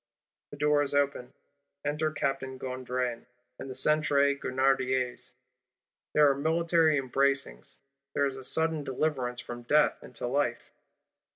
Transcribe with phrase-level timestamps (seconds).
[0.49, 1.33] 'The door is opened;
[1.85, 3.27] enter Captain Gondran
[3.59, 5.31] and the Centre Grenadiers:
[6.15, 7.77] there are military embracings;
[8.15, 10.71] there is sudden deliverance from death into life.